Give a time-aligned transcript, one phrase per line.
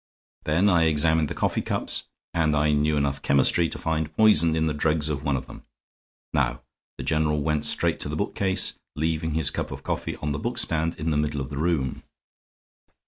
[0.45, 4.65] Then I examined the coffee cups, and I knew enough chemistry to find poison in
[4.65, 5.61] the dregs of one of them.
[6.33, 6.63] Now,
[6.97, 10.95] the General went straight to the bookcase, leaving his cup of coffee on the bookstand
[10.97, 12.01] in the middle of the room.